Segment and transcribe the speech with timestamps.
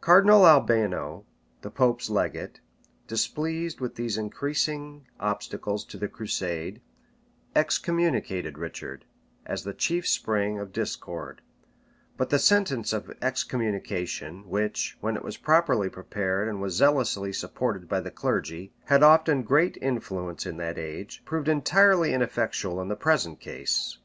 [0.00, 1.24] Cardinal Albano,
[1.62, 2.60] the pope's legate,
[3.08, 6.80] displeased with these increasing obstacles to the crusade,
[7.56, 9.04] excommunicated Richard,
[9.44, 11.42] as the chief spring of discord;
[12.16, 17.88] but the sentence of excommunication, which, when it was properly prepared and was zealously supported
[17.88, 22.94] by the clergy, had often great influence in that age, proved entirely ineffectual in the
[22.94, 23.98] present case.